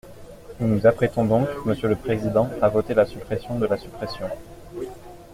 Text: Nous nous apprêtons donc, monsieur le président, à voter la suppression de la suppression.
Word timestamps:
Nous 0.59 0.67
nous 0.67 0.87
apprêtons 0.87 1.25
donc, 1.25 1.47
monsieur 1.63 1.87
le 1.87 1.95
président, 1.95 2.49
à 2.59 2.69
voter 2.69 2.95
la 2.95 3.05
suppression 3.05 3.59
de 3.59 3.67
la 3.67 3.77
suppression. 3.77 4.25